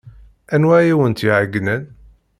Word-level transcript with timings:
Anwa 0.53 0.73
ay 0.79 0.89
awent-iɛeyynen? 0.93 1.83